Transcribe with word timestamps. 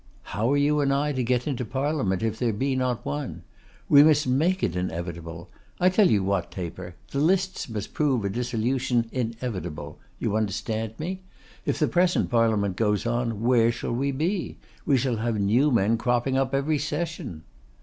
'How 0.23 0.51
are 0.51 0.57
you 0.57 0.79
and 0.81 0.91
I 0.91 1.11
to 1.11 1.23
get 1.23 1.45
into 1.45 1.63
Parliament 1.63 2.23
if 2.23 2.39
there 2.39 2.51
be 2.53 2.75
not 2.75 3.05
one? 3.05 3.43
We 3.87 4.01
must 4.01 4.25
make 4.25 4.63
it 4.63 4.75
inevitable. 4.75 5.51
I 5.79 5.89
tell 5.89 6.09
you 6.09 6.23
what, 6.23 6.49
Taper, 6.49 6.95
the 7.11 7.19
lists 7.19 7.69
must 7.69 7.93
prove 7.93 8.25
a 8.25 8.29
dissolution 8.29 9.07
inevitable. 9.11 9.99
You 10.17 10.35
understand 10.35 10.95
me? 10.99 11.21
If 11.67 11.77
the 11.77 11.87
present 11.87 12.31
Parliament 12.31 12.77
goes 12.77 13.05
on, 13.05 13.41
where 13.43 13.71
shall 13.71 13.93
we 13.93 14.11
be? 14.11 14.57
We 14.87 14.97
shall 14.97 15.17
have 15.17 15.39
new 15.39 15.69
men 15.69 15.99
cropping 15.99 16.35
up 16.35 16.55
every 16.55 16.79
session. 16.79 17.43